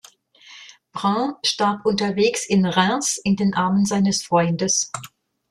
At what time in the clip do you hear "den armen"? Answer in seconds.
3.35-3.85